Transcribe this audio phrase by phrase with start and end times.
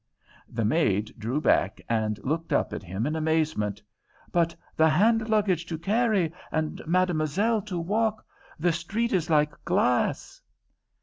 [0.49, 3.83] The maid drew back and looked up at him in amazement.
[4.31, 8.25] "But, the hand luggage to carry, and Mademoiselle to walk!
[8.57, 10.41] The street is like glass!"